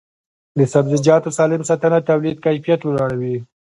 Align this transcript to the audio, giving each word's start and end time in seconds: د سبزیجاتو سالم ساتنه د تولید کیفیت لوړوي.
د 0.57 0.59
سبزیجاتو 0.73 1.29
سالم 1.37 1.61
ساتنه 1.69 1.97
د 2.01 2.05
تولید 2.09 2.37
کیفیت 2.45 2.79
لوړوي. 2.83 3.35